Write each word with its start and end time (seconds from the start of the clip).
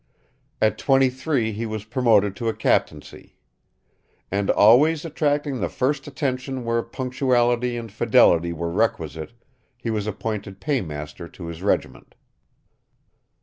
At 0.59 0.79
twenty 0.79 1.11
three 1.11 1.51
he 1.51 1.67
was 1.67 1.85
promoted 1.85 2.35
to 2.37 2.47
a 2.47 2.55
captaincy; 2.55 3.35
and, 4.31 4.49
always 4.49 5.05
attracting 5.05 5.59
the 5.61 5.69
first 5.69 6.07
attention 6.07 6.63
where 6.65 6.81
punctuality 6.81 7.77
and 7.77 7.91
fidelity 7.91 8.51
were 8.51 8.71
requisite, 8.71 9.33
he 9.77 9.91
was 9.91 10.07
appointed 10.07 10.59
paymaster 10.59 11.27
to 11.27 11.45
his 11.45 11.61
regiment." 11.61 12.15